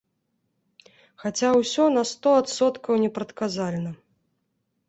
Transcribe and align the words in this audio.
Хаця 1.25 1.51
ўсё 1.59 1.85
на 1.97 2.03
сто 2.13 2.29
адсоткаў 2.41 2.93
непрадказальна. 3.05 3.91